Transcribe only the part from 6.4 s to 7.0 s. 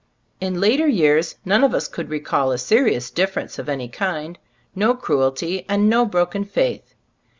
faith.